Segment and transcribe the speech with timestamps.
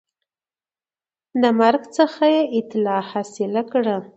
[1.41, 3.95] د مرګ څخه یې اطلاع حاصل کړه